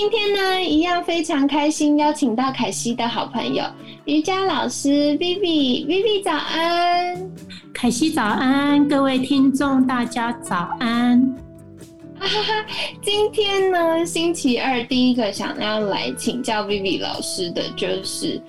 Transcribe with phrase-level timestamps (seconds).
[0.00, 3.64] 今天呢，一样非常开心，邀请到凯西的好朋友
[4.04, 7.28] 瑜伽老师 Vivi，Vivi 早安，
[7.74, 11.20] 凯西早安，各位听众大家早安。
[12.16, 12.64] 哈哈，
[13.02, 18.40] 今天呢，星期二第一个想要来请教 Vivi 老师的就是，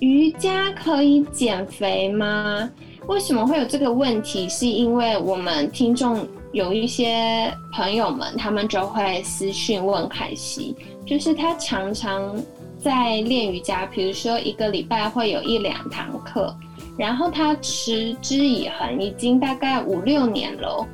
[0.00, 2.68] 瑜伽可以减肥吗？
[3.06, 4.48] 为什么会有这个问题？
[4.48, 6.26] 是因为我们听众。
[6.58, 10.74] 有一些朋友们，他们就会私讯问凯西，
[11.06, 12.34] 就是他常常
[12.80, 16.52] 在练瑜伽，比如说一个礼拜会有一两堂课，
[16.98, 20.84] 然后他持之以恒，已经大概五六年了。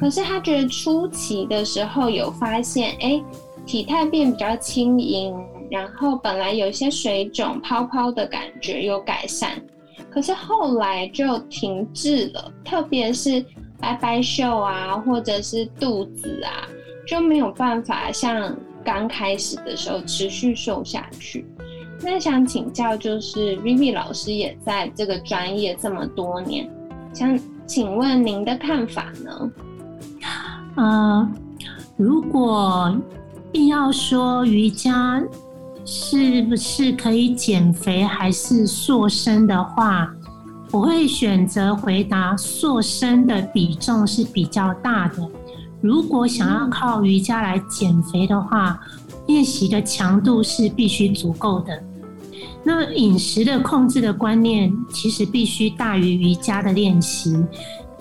[0.00, 3.22] 可是他觉得初期的时候有发现，哎，
[3.66, 5.36] 体态变比较轻盈，
[5.70, 9.62] 然后本来有些水肿、泡泡的感觉有改善，
[10.08, 13.44] 可是后来就停滞了，特别是。
[13.82, 16.62] 白白袖啊，或者是肚子啊，
[17.04, 21.44] 就没有办法像刚开始的时候持续瘦下去。
[22.00, 26.70] 那想请教，就是 Vivi 老师也在这个专业这么多年，
[27.12, 29.50] 想请问您的看法呢？
[30.76, 31.34] 嗯，
[31.96, 32.96] 如果
[33.52, 35.20] 硬要说瑜伽
[35.84, 40.08] 是不是可以减肥还是塑身的话？
[40.72, 45.28] 我会选择回答塑身的比重是比较大的。
[45.82, 48.80] 如果想要靠瑜伽来减肥的话，
[49.26, 51.82] 练习的强度是必须足够的。
[52.64, 57.36] 那饮食的控制的观念其实必须大于瑜伽的练习。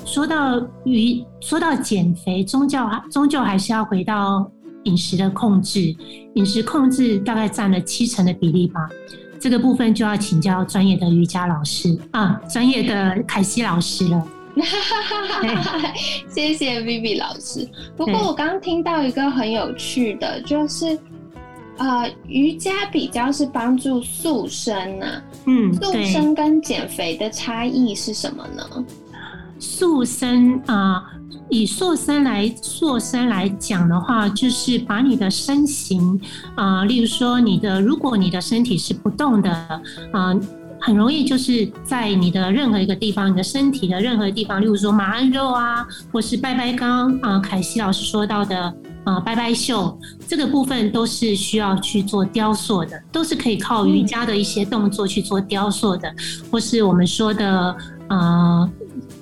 [0.05, 2.79] 说到瑜，说到减肥，终究
[3.11, 4.49] 终究还是要回到
[4.83, 5.93] 饮食的控制。
[6.35, 8.87] 饮食控制大概占了七成的比例吧。
[9.41, 14.27] 这个部分就要请教专业的瑜伽老师啊，专业的凯西老师了。
[16.29, 17.67] 谢谢 Vivi 老师。
[17.97, 20.97] 不过我刚刚听到一个很有趣的，就是
[21.77, 25.21] 呃，瑜伽比较是帮助塑身呐。
[25.47, 28.85] 嗯，塑身跟减肥的差异是什么呢？
[29.57, 31.03] 塑身啊。
[31.51, 36.19] 以塑身来塑身来讲的话，就是把你的身形
[36.55, 39.51] 啊，例如说你的，如果你的身体是不动的
[40.13, 40.33] 啊，
[40.79, 48.73] 很容易就是在你的任何一个地方，你的身体的任何地方，例如说马鞍肉啊，或是拜拜刚啊，凯西老师说到的
[49.03, 56.09] 啊，拜拜袖这个部分都是需要去做雕塑的，都是可以靠瑜伽的一些动作去做雕塑的，
[56.49, 57.75] 或是我们说的
[58.07, 58.69] 啊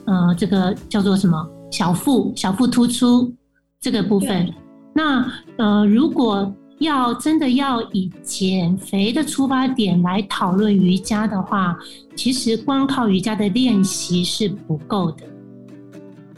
[0.06, 1.44] 呃，这个叫做什么？
[1.70, 3.34] 小腹小腹突出
[3.80, 4.54] 这个部分，
[4.94, 5.26] 那
[5.58, 11.78] 呃，如果要真的要以减肥的出发点来讨论瑜伽的话，
[12.16, 15.26] 其实光靠瑜伽的练习是不够的。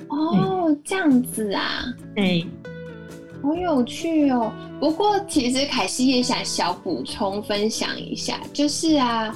[0.09, 2.45] 哦，这样子啊，对，
[3.41, 4.51] 好有趣哦。
[4.79, 9.33] 不过其实凯西也想小补充分享一下，就是啊，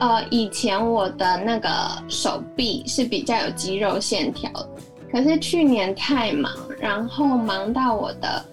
[0.00, 1.68] 呃，以前我的那个
[2.08, 4.50] 手臂是比较有肌肉线条。
[5.14, 8.44] 可是去年太忙，然后忙到我的，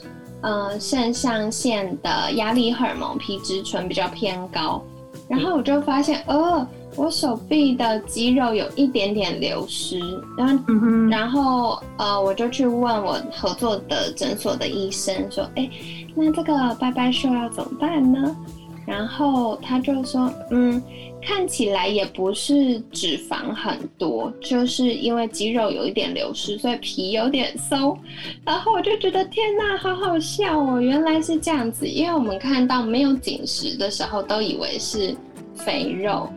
[0.42, 4.80] 呃，肾上腺的压力荷尔蒙皮质醇比较偏高，
[5.28, 10.00] 然后我就发现，哦，我手臂的肌肉有一点点流失，
[10.38, 10.64] 然后，
[11.10, 15.68] 然后，呃，我就去问我合作的诊所的医生说，哎，
[16.14, 18.38] 那这个拜拜袖要怎么办呢？
[18.86, 20.82] 然后他就说，嗯。
[21.24, 27.96] 看起来也不是脂肪很多，就是因为肌肉有一点流失，所以皮有点松。
[28.44, 30.82] 然后我就觉得天哪，好好笑哦！
[30.82, 35.16] 原来是这样子，因为我们看到没有紧实的时候，都以为是
[35.54, 36.28] 肥肉，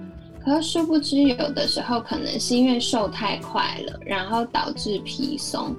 [0.44, 5.74] 可殊不知有的时候可能是因为瘦太快了，然后导致皮松。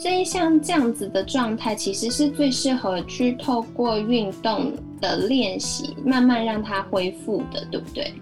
[0.00, 8.14] 所以像这样子的状态，其实是最适合去透过运动的练习，慢慢让它恢复的，对不对？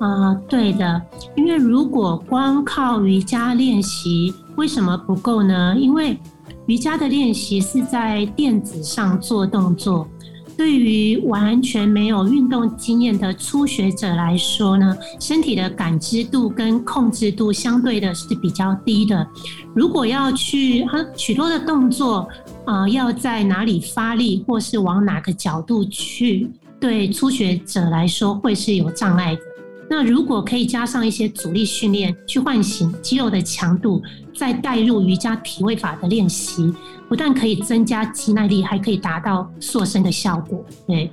[0.00, 1.00] 啊，对的。
[1.36, 5.76] 因为如果光靠瑜伽练习，为什么不够呢？
[5.78, 6.18] 因为
[6.66, 10.08] 瑜伽的练习是在垫子上做动作。
[10.56, 19.26] 对于完全没有运动经验的初学者来说呢，身体的感知度跟控制度相对的是比较低的。
[19.74, 22.26] 如果要去很许多的动作
[22.64, 26.50] 啊，要在哪里发力，或是往哪个角度去
[26.80, 29.42] 对初学者来说会是有障碍的。
[29.88, 34.02] 那如果可以加上一些阻力训练，去唤醒肌肉的强度，
[34.34, 36.74] 再带入瑜伽体位法的练习，
[37.08, 40.64] 不但可以增加肌耐力，还可以达到塑身的效果。
[40.88, 41.08] 对，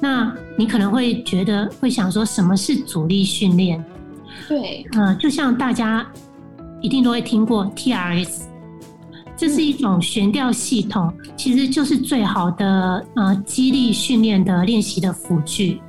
[0.00, 3.82] 那你可能会觉得会想说，什么是阻力训练？
[4.46, 6.06] 对，呃，就像大家
[6.82, 8.42] 一定都会听过 TRS，
[9.36, 15.80] 这是一种悬吊系统，其实就是最好的呃肌力训练的练习的辅具。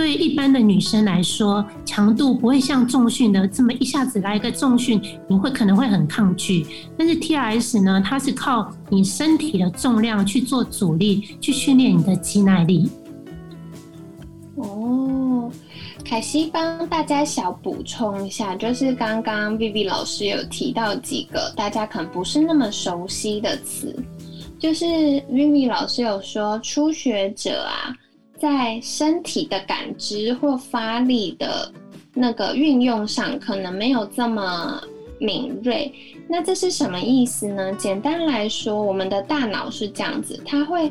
[0.00, 4.98] 对一般的女生来说，强度不会像重训的这么一下子来一个重训，
[5.28, 6.66] 你会可能会很抗拒。
[6.96, 12.90] 但是 T R S 呢，它是靠你身体的重量去做阻力，去训练你的肌耐力。
[14.54, 15.52] 哦，
[16.02, 23.94] 凯西帮大家小补充一下，就是刚刚 Vivi 老师有提到几个大家可能不是那么熟悉的词，
[24.58, 24.86] 就是
[25.30, 27.94] Vivi 老师有说初学者啊。
[28.40, 31.70] 在身体的感知或发力的
[32.14, 34.80] 那个运用上，可能没有这么
[35.18, 35.92] 敏锐。
[36.26, 37.72] 那这是什么意思呢？
[37.74, 40.90] 简单来说，我们的大脑是这样子，它会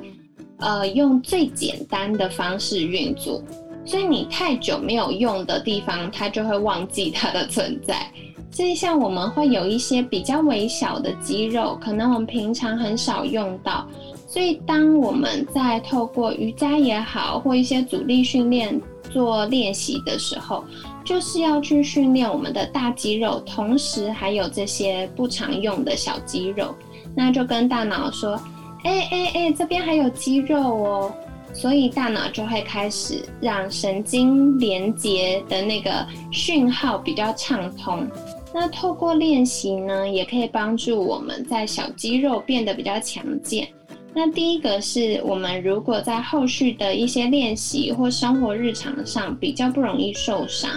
[0.60, 3.42] 呃用最简单的方式运作，
[3.84, 8.12] 所以你太久没有用的地方，它就会忘记它的存在。
[8.52, 13.88] 所以像我们会有一些比较微小的肌肉，可能我们平常很少用到。
[14.32, 18.80] 所以，当我们在透过瑜伽也好，或一些阻力训练
[19.10, 20.64] 做练习的时候，
[21.04, 26.76] 就是要去训练我们的大肌肉，同时还有这些不常用的小肌肉。
[27.16, 28.40] 那就跟大脑说
[28.86, 31.12] ：“哎哎哎，这边还有肌肉哦。”
[31.52, 38.08] 所以大脑就会开始让神经连接的那个讯号比较畅通。
[38.54, 43.68] 那透过练习呢，也可以帮助我们在小肌肉变得比较强健。
[44.14, 50.70] 那第一个是我们如果在后续的一些练习或生活日常上比较不容易受伤，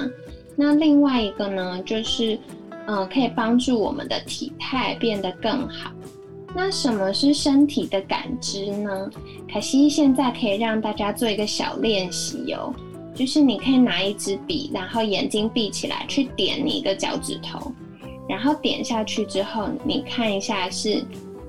[0.54, 2.38] 那另外一个呢，就是
[2.86, 5.90] 嗯，可以帮助我们的体态变得更好。
[6.54, 9.10] 那什么是身体的感知呢？
[9.48, 12.72] 凯西现在可以让大家做一个小练习哦，
[13.14, 17.72] 就是你可以拿一支笔，然后眼睛闭起来，去点你一个脚趾头，
[18.28, 21.02] 然后点下去之后，你看一下是。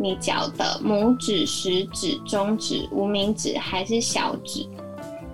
[0.03, 4.67] 你脚的拇指、食指、中指、无名指还是小指？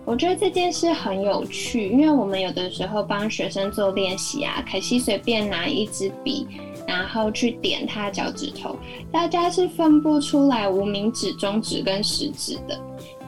[0.05, 6.47] 我觉得这件事很有趣，因为我们有的时候帮学生做练习啊，凯西随便拿一支笔，
[6.87, 8.75] 然后去点他脚趾头，
[9.11, 12.79] 大家是分不出来无名指、中指跟食指的，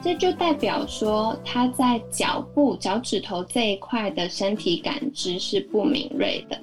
[0.02, 6.58] 这就代表说他在脚部、脚趾头这一块的身体感知是不敏锐的。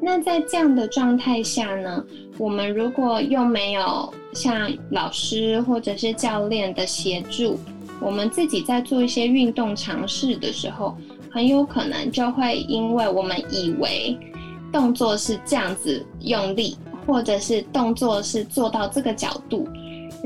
[0.00, 2.04] 那在这样的状态下呢，
[2.38, 7.58] 我们如果又没有像老师或者是教练的协助，
[8.00, 10.96] 我们自己在做一些运动尝试的时候，
[11.30, 14.18] 很有可能就会因为我们以为
[14.70, 19.66] 动作是这样子用力，或者是动作是做到这个角度，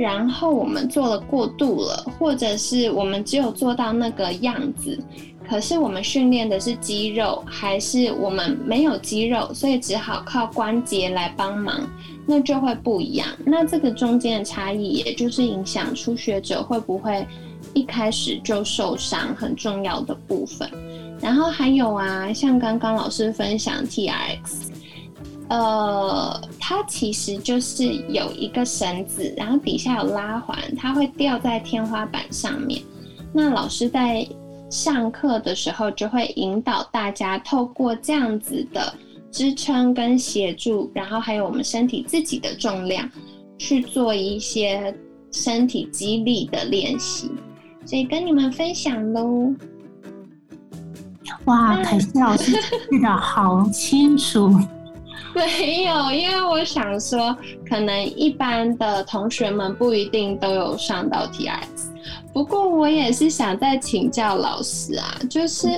[0.01, 4.99] 然后我们做了过度了，或者是我们只有做到那个样子。
[5.47, 11.87] 可是我们训练的是肌肉，还是我们没有肌肉，所以只好靠关节来帮忙，
[12.25, 13.29] 那就会不一样。
[13.45, 17.27] 那这个中间的差异，也就是影响初学者会不会
[17.75, 20.71] 一开始就受伤很重要的部分。
[21.21, 24.73] 然后还有啊，像刚刚老师分享 T R X，
[25.49, 26.41] 呃，
[26.71, 32.81] 它其实就是有一个绳子，然后底下有拉环，它会吊在天花板上面。
[33.33, 34.25] 那老师在
[34.71, 38.95] 上课的时候就会引导大家透过这样子的
[39.33, 43.11] 支撑跟协助，然后还有我们身体自己的重量
[43.59, 44.95] 去做一些
[45.33, 47.33] 身体肌力的练习，
[47.85, 49.53] 所以跟你们分享喽。
[51.47, 52.53] 哇，凯西老师
[52.89, 54.57] 记得好清楚。
[55.35, 57.37] 没有，因为我想说，
[57.69, 61.89] 可能一般的同学们不一定都有上到 TRX。
[62.33, 65.69] 不过我也是想再请教老师啊，就是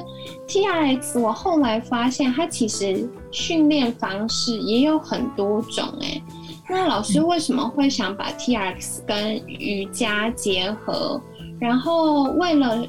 [0.47, 6.23] T R X，我后来发现它其实训练方式也有很多种哎。
[6.69, 11.21] 那老师为什么会想把 T R X 跟瑜伽结合？
[11.59, 12.85] 然后为了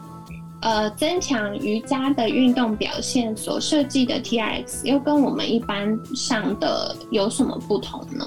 [0.63, 8.25] 呃增强瑜伽的运动表现所设计的 T R X，又跟我们一般上的有什么不同呢？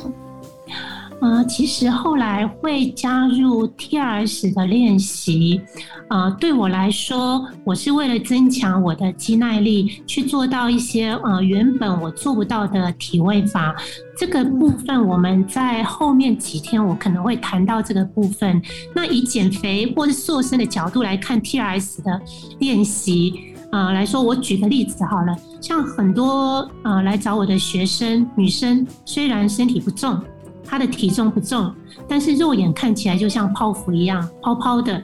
[1.20, 5.60] 呃，其实后来会加入 TRS 的练习，
[6.10, 13.74] 呃，对我来说，我是为了增强我的肌耐力，去做到一些呃原本我做不到的体位法。
[14.18, 18.60] 这个部分我们在后面几天我可能会谈到这个部分。
[18.94, 22.20] 那以减肥或是瘦身的角度来看 TRS 的
[22.58, 30.20] 练习，呃来说，我举个例子好了，像很多呃来找我的学生女生，虽然身体不重。
[30.66, 31.72] 他的体重不重，
[32.08, 35.02] 但是肉眼看起来就像泡芙一样泡泡的，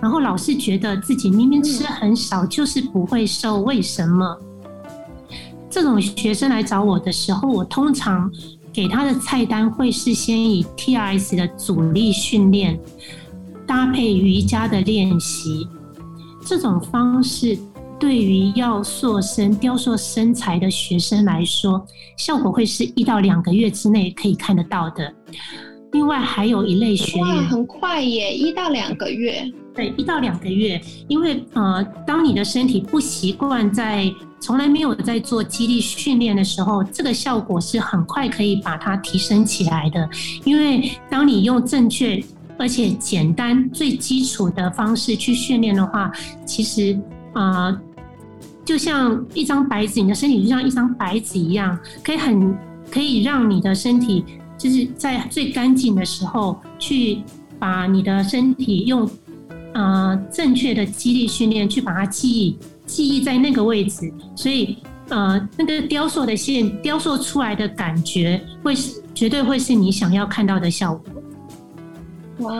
[0.00, 4.38] 然后老是觉得自己明明吃很少，就是不会瘦，为什么？
[5.70, 8.30] 这种学生来找我的时候，我通常
[8.72, 12.78] 给他的菜单会是先以 TRS 的阻力训练
[13.66, 15.66] 搭配瑜伽的练习，
[16.44, 17.58] 这种方式。
[17.98, 21.84] 对于要塑身、雕塑身材的学生来说，
[22.16, 25.12] 效果会是一到两个月之内可以看得到的。
[25.92, 29.42] 另外，还有一类学员，很快耶，一到两个月。
[29.74, 40.08] 对，一到两个月，因为呃，当你的身体不习惯在从来没有在做肌力训练的时候，这个效果是很快可以把它提升起来的。
[40.44, 42.22] 因为当你用正确
[42.58, 46.12] 而且简单、最基础的方式去训练的话，
[46.46, 46.96] 其实
[47.32, 47.76] 啊。
[48.68, 52.54] 就像一张白纸，你的身体就像一张白纸一样，可以很
[52.90, 54.22] 可以让你的身体
[54.58, 57.22] 就是在最干净的时候去
[57.58, 59.08] 把你的身体用
[59.72, 64.76] 呃正确的肌力训练去把它记忆记忆在那个位置，所以
[65.08, 71.17] 呃那个雕塑的线雕塑出来的感觉会是绝对会是你想要看到的效果。
[72.40, 72.54] 哇，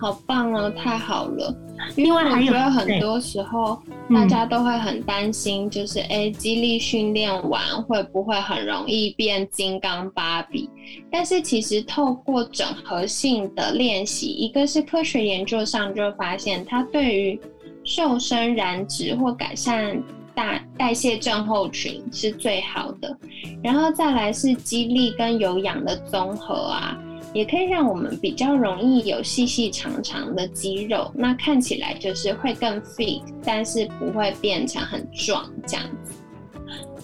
[0.00, 1.54] 好棒哦，太好了！
[1.96, 10.70] 因为我觉得很多时候大家都会很担心，就是哎，肌力训练完会不会很容易变金刚芭比？
[11.10, 17.40] 但是其实透过整合性的练习，一个是科学研究上就发现，它对于
[17.84, 20.02] 瘦身、燃脂或改善
[20.34, 23.14] 代代谢症候群是最好的，
[23.62, 26.98] 然后再来是肌力跟有氧的综合啊。
[27.32, 36.14] 也可以让我们比较容易有细细长长的肌肉，那看起来就是会更 fit，但是不会变成很壮这样子。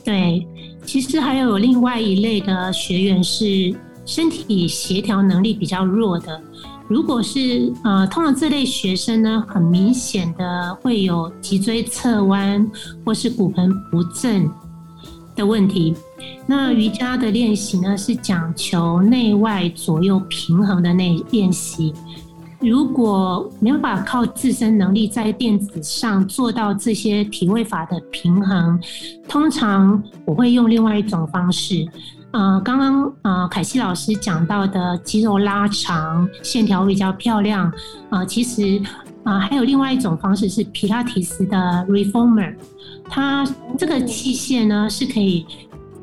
[0.05, 0.47] 对，
[0.85, 6.41] 其实还有另外一类的学员是身体协调能力比较弱的，
[6.89, 12.71] 如果是呃，通常这类学生呢，很明显的会有脊椎侧弯
[13.05, 14.49] 或是骨盆不正
[15.37, 15.95] 的问题。
[16.47, 21.93] 那瑜伽的练习呢，是讲求内外左右平衡的那练习。
[22.59, 28.81] 如果没有办法靠自身能力在垫子上做到这些体位法的平衡，
[29.29, 31.87] 通常我会用另外一种方式。
[32.33, 37.71] 呃，刚刚呃凯西老师讲到的肌肉拉长、线条比较漂亮，
[38.09, 38.81] 啊，其实
[39.23, 42.55] 啊还有另外一种方式是皮拉提斯的 reformer，
[43.09, 43.47] 它
[43.79, 45.47] 这个器械呢是可以。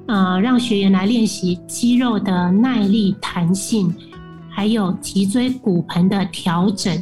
[0.05, 3.95] 呃，让学员来练习肌肉的耐力、弹性，
[4.49, 7.01] 还有脊椎骨盆的调整。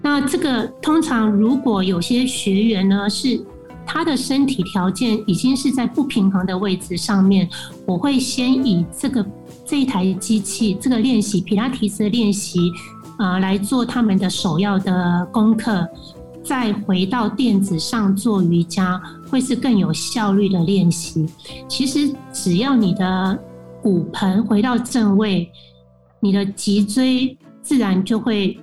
[0.00, 3.38] 那这个通常如果有些学员呢，是
[3.86, 7.46] 他的身体条件已经是在不平衡的位置上面，
[7.84, 9.24] 我会先以这个
[9.66, 12.72] 这一台机器，这个练习皮拉提斯的练习，
[13.18, 15.86] 呃，来做他们的首要的功课。
[16.42, 21.28] 再回到垫子上做瑜伽，会是更有效率的练习。
[21.68, 23.38] 其实只要你的
[23.82, 25.50] 骨盆回到正位，
[26.18, 28.58] 你的脊椎自然就会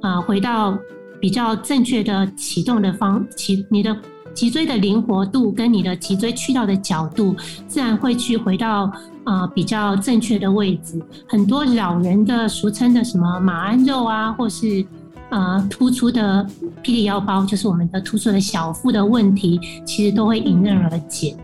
[0.00, 0.78] 啊回到
[1.20, 3.94] 比较正确的启动的方其，你的
[4.32, 7.34] 脊椎的灵活度跟你的脊椎去到的角度，
[7.66, 8.90] 自然会去回到
[9.24, 11.02] 啊比较正确的位置。
[11.28, 14.86] 很多老人的俗称的什么马鞍肉啊，或是。
[15.34, 16.46] 呃，突出的
[16.80, 21.36] 霹雳腰包就是我们的突出的小腹的问题，其实都会迎刃而解。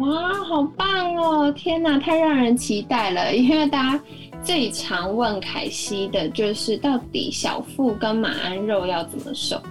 [0.00, 1.52] 哇，好棒哦！
[1.52, 3.32] 天哪，太让人期待了！
[3.32, 4.04] 因为大家
[4.42, 9.62] 最常问凯西的就是，到底小腹跟马鞍肉要怎么瘦？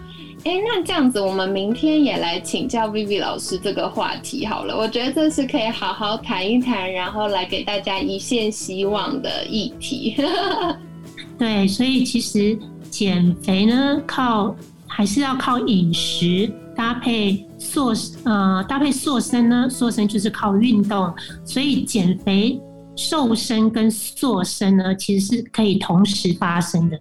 [0.46, 4.77] 哎，那这样子，我们明天也来请教 Vivi 老师这个话题好了。
[4.77, 10.15] 我觉得这是可以好好谈一谈，然后来给大家一线希望的议题。
[11.38, 12.57] 对，所以其实。
[12.89, 14.56] 减肥呢，靠
[14.88, 19.70] 还是要靠饮食搭配塑呃搭配塑身呢？
[19.70, 21.13] 塑身就是靠运动，
[21.44, 22.60] 所以减肥、
[22.96, 27.00] 瘦身跟塑身呢，其实是可以同时发生的。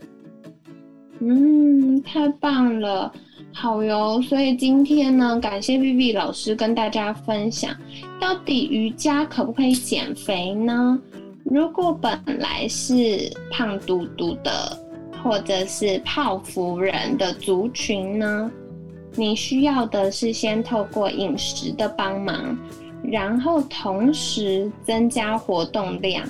[1.21, 3.11] 嗯，太棒了，
[3.55, 4.21] 好哟！
[4.21, 7.75] 所以今天呢，感谢 Vivi 老师跟大家分享，
[8.21, 10.99] 到底瑜伽可不可以减肥呢？
[11.45, 14.78] 如果本来是胖嘟嘟的，
[15.26, 18.49] 或者是泡芙人的族群呢，
[19.16, 22.56] 你需要的是先透过饮食的帮忙，
[23.02, 26.25] 然后同时增加活动量，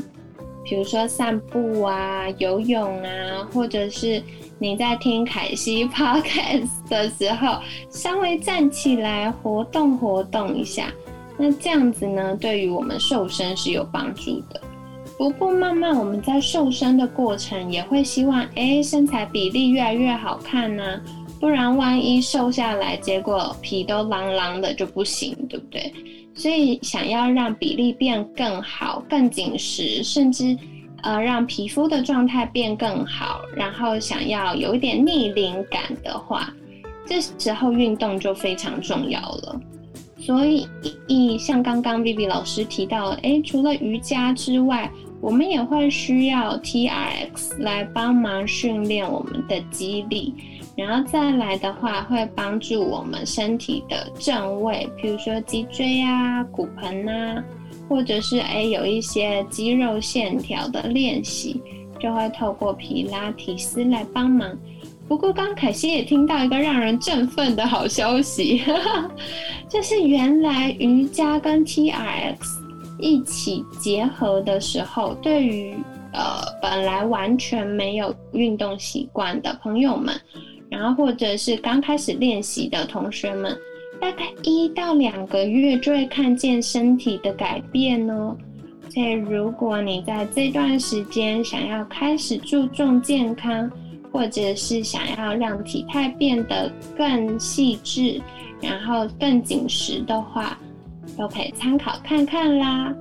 [0.64, 4.22] 比如说散步啊、游泳啊，或者是
[4.58, 7.58] 你在听凯西 podcast 的时候，
[7.90, 10.90] 稍微站起来活动活动一下。
[11.36, 14.58] 那这样子呢，对于我们瘦身是有帮助的。
[15.18, 21.00] 不过，慢慢我们在瘦身的过程，也会希望，哎，身材比例越来越好看呢。
[21.40, 25.92] 不然，万一瘦下来，结果皮都啷啷的就不行，对不对？
[26.34, 30.56] 所以，想要让比例变更好、更紧实，甚至
[31.02, 36.52] 呃让皮肤的状态变更好，然后想要有一点逆龄感的话，
[37.06, 39.60] 这时候运动就非常重要了。
[40.18, 50.34] 所以，像刚刚 Vivi 老师提到，哎，除了瑜伽之外，我们也会需要 TRX 来帮忙训练我们的肌力，
[50.76, 57.42] 然后再来的话会帮助我们身体的正位，比如说脊椎啊、骨盆啊，
[57.88, 61.60] 或者是哎有一些肌肉线条的练习，
[61.98, 64.56] 就会透过皮拉提斯来帮忙。
[65.08, 68.62] 不过刚凯西也听到一个让人振奋的好消息，
[69.68, 72.65] 就是原来瑜伽跟 TRX。
[72.98, 75.74] 一起结合的时候，对于
[76.12, 80.14] 呃本来完全没有运动习惯的朋友们，
[80.70, 83.56] 然后或者是刚开始练习的同学们，
[84.00, 88.36] 大概一到两个月就会看见身体的改变哦。
[88.88, 93.70] 所以如果你在这段时间想要开始注重健康，
[94.10, 98.18] 或者是想要让体态变得更细致，
[98.62, 100.58] 然后更紧实的话，
[101.16, 102.92] 都可以参考看看啦。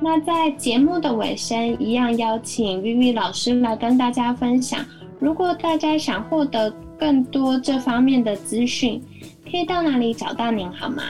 [0.00, 4.84] 那在节目的尾声，一样邀请 Vivi 老师来跟大家分享。
[5.18, 9.02] 如果大家想获得更多这方面的资讯，
[9.50, 11.02] 可以到哪里找到您好吗？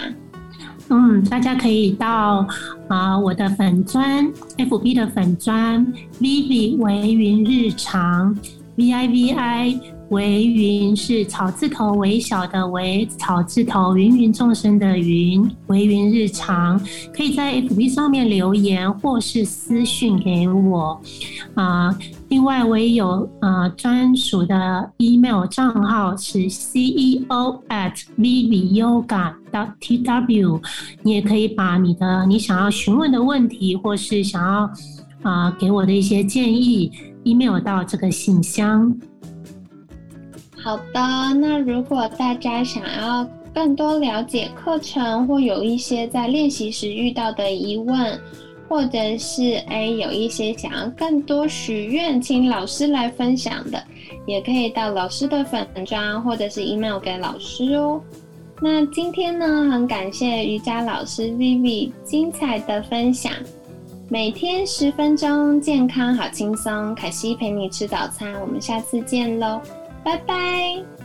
[0.89, 2.47] 嗯，大家可以到
[2.89, 4.25] 啊我的粉砖
[4.57, 5.85] FB 的粉砖
[6.21, 8.33] Vivi 为云日常
[8.77, 9.96] V I V I。
[10.11, 16.79] 为云是草字头微小的为草字头芸芸众生的云，为云日常
[17.13, 21.01] 可以在 FB 上面留言或是私讯给我
[21.55, 21.97] 啊。
[22.29, 30.61] 另外，我也有啊专属的 email 账号是 ceo at viviyoga dot tw，
[31.03, 34.71] 你也可以把你的你想要询问的问题或是想要
[35.23, 36.91] 啊给我的一些建议
[37.25, 38.97] email 到这个信箱。
[40.67, 41.01] 好的，
[41.41, 43.25] 那如果大家想要
[43.55, 48.21] 更多了解课程，或有一些在练习时遇到的疑问，
[48.69, 53.81] 或者是哎有一些想要更多许愿，请老师来分享的，
[54.27, 58.01] 也可以到老师的粉专或者是 email 给老师哦。
[58.61, 63.33] 那今天呢，很感谢瑜伽老师 Vivi 精彩的分享，
[64.09, 69.61] 每天十分钟，健康好轻松，凯西陪你吃早餐，我们下次见喽。
[70.07, 70.96] 拜拜。